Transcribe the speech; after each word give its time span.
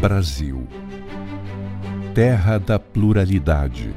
Brasil, 0.00 0.66
terra 2.14 2.56
da 2.56 2.78
pluralidade, 2.78 3.90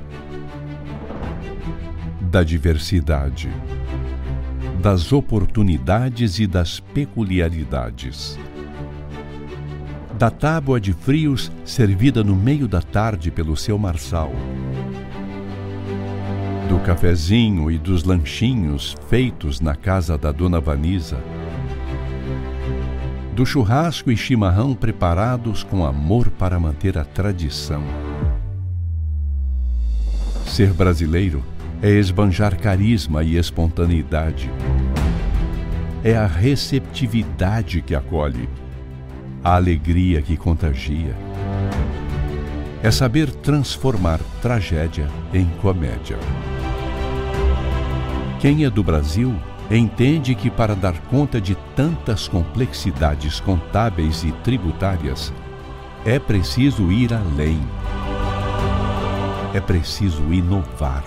da 2.20 2.44
diversidade, 2.44 3.49
das 4.81 5.13
oportunidades 5.13 6.39
e 6.39 6.46
das 6.46 6.81
peculiaridades. 6.81 8.38
Da 10.20 10.29
tábua 10.29 10.78
de 10.78 10.92
frios 10.92 11.49
servida 11.63 12.22
no 12.22 12.35
meio 12.35 12.67
da 12.67 12.81
tarde 12.81 13.31
pelo 13.31 13.56
seu 13.56 13.78
marçal. 13.78 14.33
Do 16.67 16.80
cafezinho 16.80 17.72
e 17.72 17.77
dos 17.77 18.04
lanchinhos 18.04 18.94
feitos 19.09 19.62
na 19.62 19.73
casa 19.73 20.17
da 20.17 20.34
dona 20.34 20.59
Vanisa 20.59 21.23
do 23.34 23.45
churrasco 23.45 24.12
e 24.12 24.16
chimarrão 24.16 24.76
preparados 24.76 25.63
com 25.63 25.85
amor 25.85 26.30
para 26.30 26.59
manter 26.59 26.98
a 26.98 27.03
tradição. 27.03 27.84
Ser 30.45 30.71
brasileiro 30.71 31.43
é 31.81 31.90
esbanjar 31.90 32.57
carisma 32.57 33.23
e 33.23 33.35
espontaneidade. 33.35 34.52
É 36.04 36.16
a 36.16 36.27
receptividade 36.27 37.81
que 37.81 37.95
acolhe, 37.95 38.48
a 39.43 39.55
alegria 39.55 40.21
que 40.21 40.38
contagia. 40.38 41.15
É 42.84 42.91
saber 42.91 43.31
transformar 43.31 44.20
tragédia 44.41 45.09
em 45.34 45.45
comédia. 45.62 46.20
Quem 48.40 48.65
é 48.65 48.70
do 48.70 48.84
Brasil 48.84 49.34
entende 49.77 50.36
que 50.36 50.52
para 50.52 50.76
dar 50.76 50.98
conta 51.09 51.41
de 51.41 51.55
tantas 51.76 52.27
complexidades 52.27 53.40
contábeis 53.40 54.23
e 54.23 54.32
tributárias, 54.44 55.34
é 56.05 56.20
preciso 56.20 56.91
ir 56.91 57.13
além. 57.13 57.60
É 59.54 59.60
preciso 59.60 60.34
inovar. 60.34 61.04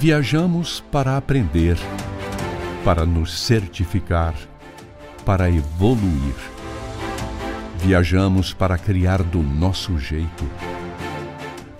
Viajamos 0.00 0.82
para 0.90 1.16
aprender, 1.16 1.76
para 2.84 3.06
nos 3.06 3.38
certificar, 3.38 4.34
para 5.24 5.48
evoluir. 5.48 6.34
Viajamos 7.78 8.52
para 8.52 8.78
criar 8.78 9.22
do 9.22 9.42
nosso 9.42 9.98
jeito, 9.98 10.44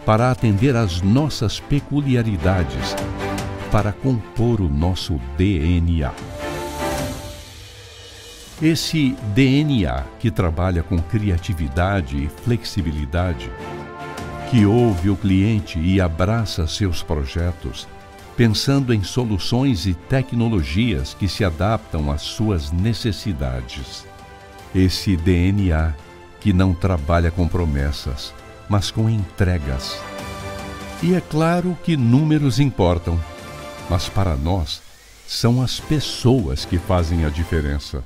para 0.07 0.31
atender 0.31 0.77
às 0.77 1.01
nossas 1.01 1.59
peculiaridades 1.59 2.95
para 3.75 3.91
compor 3.91 4.61
o 4.61 4.69
nosso 4.69 5.21
DNA. 5.37 6.13
Esse 8.63 9.17
DNA 9.35 10.05
que 10.21 10.31
trabalha 10.31 10.81
com 10.81 10.97
criatividade 10.97 12.17
e 12.17 12.29
flexibilidade, 12.45 13.51
que 14.49 14.65
ouve 14.65 15.11
o 15.11 15.17
cliente 15.17 15.81
e 15.81 16.01
abraça 16.01 16.69
seus 16.69 17.03
projetos, 17.03 17.89
pensando 18.37 18.95
em 18.95 19.03
soluções 19.03 19.87
e 19.87 19.95
tecnologias 19.95 21.13
que 21.13 21.27
se 21.27 21.45
adaptam 21.45 22.13
às 22.13 22.23
suas 22.23 22.71
necessidades. 22.71 24.07
Esse 24.73 25.17
DNA 25.17 25.93
que 26.39 26.53
não 26.53 26.75
trabalha 26.75 27.33
com 27.33 27.49
promessas, 27.49 28.33
mas 28.69 28.93
com 28.93 29.11
entregas. 29.11 29.99
E 31.03 31.13
é 31.17 31.21
claro 31.21 31.77
que 31.83 31.97
números 31.97 32.61
importam 32.61 33.19
mas 33.89 34.09
para 34.09 34.37
nós 34.37 34.83
são 35.27 35.63
as 35.63 35.81
pessoas 35.81 36.65
que 36.65 36.79
fazem 36.79 37.25
a 37.25 37.29
diferença. 37.29 38.05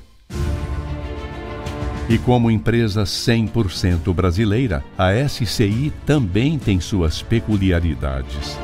E 2.09 2.17
como 2.17 2.49
empresa 2.49 3.03
100% 3.03 4.11
brasileira, 4.13 4.83
a 4.97 5.11
SCI 5.27 5.93
também 6.07 6.57
tem 6.57 6.79
suas 6.79 7.21
peculiaridades. 7.21 8.57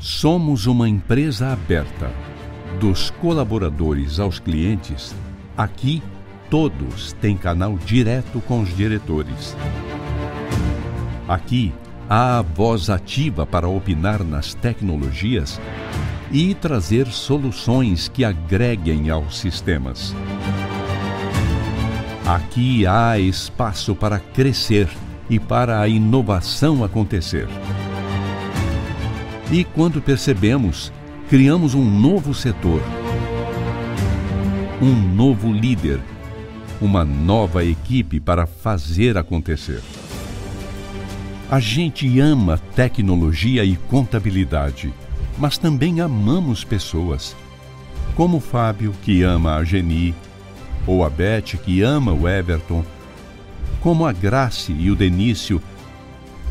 Somos 0.00 0.66
uma 0.66 0.88
empresa 0.88 1.52
aberta. 1.52 2.10
Dos 2.80 3.10
colaboradores 3.10 4.18
aos 4.18 4.38
clientes, 4.38 5.14
aqui 5.54 6.02
todos 6.48 7.12
têm 7.20 7.36
canal 7.36 7.76
direto 7.76 8.40
com 8.40 8.62
os 8.62 8.74
diretores. 8.74 9.54
Aqui 11.28 11.72
há 12.08 12.38
a 12.38 12.42
voz 12.42 12.90
ativa 12.90 13.46
para 13.46 13.68
opinar 13.68 14.22
nas 14.22 14.52
tecnologias 14.52 15.60
e 16.30 16.54
trazer 16.54 17.06
soluções 17.06 18.08
que 18.08 18.24
agreguem 18.24 19.08
aos 19.08 19.38
sistemas. 19.38 20.14
Aqui 22.26 22.86
há 22.86 23.18
espaço 23.18 23.94
para 23.94 24.18
crescer 24.18 24.88
e 25.30 25.38
para 25.38 25.80
a 25.80 25.88
inovação 25.88 26.84
acontecer. 26.84 27.48
E 29.50 29.64
quando 29.64 30.02
percebemos, 30.02 30.92
criamos 31.28 31.74
um 31.74 31.84
novo 31.84 32.34
setor, 32.34 32.82
um 34.80 35.14
novo 35.14 35.52
líder, 35.52 36.00
uma 36.80 37.04
nova 37.04 37.64
equipe 37.64 38.20
para 38.20 38.46
fazer 38.46 39.16
acontecer. 39.16 39.80
A 41.50 41.60
gente 41.60 42.18
ama 42.18 42.58
tecnologia 42.74 43.64
e 43.64 43.76
contabilidade, 43.76 44.92
mas 45.36 45.58
também 45.58 46.00
amamos 46.00 46.64
pessoas. 46.64 47.36
Como 48.16 48.38
o 48.38 48.40
Fábio, 48.40 48.94
que 49.02 49.22
ama 49.22 49.56
a 49.56 49.64
Geni, 49.64 50.14
ou 50.86 51.04
a 51.04 51.10
Beth, 51.10 51.58
que 51.62 51.82
ama 51.82 52.12
o 52.12 52.26
Everton, 52.26 52.84
como 53.80 54.06
a 54.06 54.12
Grace 54.12 54.72
e 54.72 54.90
o 54.90 54.96
Denício, 54.96 55.60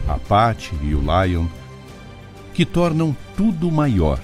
a 0.08 0.18
Patty 0.20 0.76
e 0.84 0.94
o 0.94 1.02
Lion, 1.02 1.48
que 2.54 2.66
tornam 2.66 3.16
tudo 3.36 3.72
maior, 3.72 4.20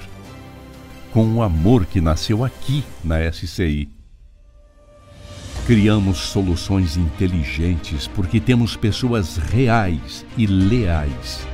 com 1.12 1.26
o 1.34 1.42
amor 1.42 1.86
que 1.86 2.00
nasceu 2.00 2.44
aqui 2.44 2.84
na 3.04 3.18
SCI. 3.32 3.99
Criamos 5.70 6.18
soluções 6.18 6.98
inteligentes 6.98 8.08
porque 8.08 8.40
temos 8.40 8.76
pessoas 8.76 9.38
reais 9.38 10.26
e 10.36 10.48
leais. 10.48 11.48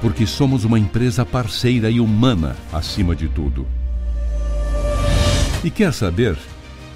Porque 0.00 0.26
somos 0.26 0.64
uma 0.64 0.78
empresa 0.78 1.22
parceira 1.22 1.90
e 1.90 2.00
humana 2.00 2.56
acima 2.72 3.14
de 3.14 3.28
tudo. 3.28 3.66
E 5.62 5.70
quer 5.70 5.92
saber? 5.92 6.38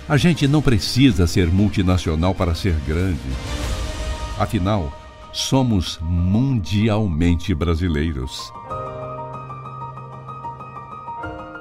A 0.09 0.17
gente 0.17 0.49
não 0.49 0.63
precisa 0.63 1.27
ser 1.27 1.49
multinacional 1.49 2.35
para 2.35 2.55
ser 2.55 2.73
grande. 2.87 3.29
Afinal, 4.39 4.91
somos 5.31 5.99
mundialmente 6.01 7.55
brasileiros. 7.55 8.51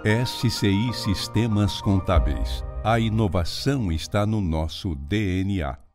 SCI 0.06 0.94
Sistemas 0.94 1.82
Contábeis 1.82 2.66
a 2.90 3.02
inovação 3.02 3.92
está 3.92 4.26
no 4.26 4.40
nosso 4.40 4.96
DNA. 4.96 5.87